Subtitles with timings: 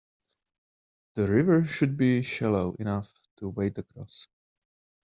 [1.13, 4.25] The river should be shallow enough to wade across.